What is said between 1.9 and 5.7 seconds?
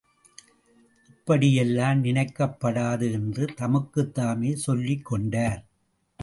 நினைக்கப் படாது என்று தமக்குத்தாமே சொல்லிக்கொண்டார்.